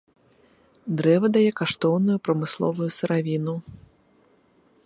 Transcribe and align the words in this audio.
Дрэва 1.01 1.27
дае 1.37 1.51
каштоўную 1.59 2.17
прамысловую 2.29 2.89
сыравіну. 2.99 3.55